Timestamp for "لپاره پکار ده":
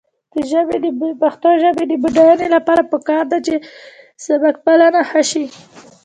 2.55-3.37